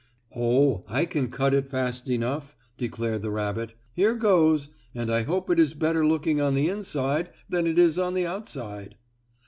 "Oh, 0.35 0.83
I 0.87 1.05
can 1.05 1.29
cut 1.29 1.53
it 1.53 1.69
fast 1.69 2.09
enough," 2.09 2.55
declared 2.75 3.21
the 3.21 3.29
rabbit. 3.29 3.75
"Here 3.93 4.15
goes, 4.15 4.69
and 4.95 5.11
I 5.13 5.21
hope 5.21 5.47
it 5.51 5.59
is 5.59 5.75
better 5.75 6.03
looking 6.03 6.41
on 6.41 6.55
the 6.55 6.69
inside 6.69 7.29
than 7.49 7.67
it 7.67 7.77
is 7.77 7.99
on 7.99 8.15
the 8.15 8.25
outside." 8.25 8.95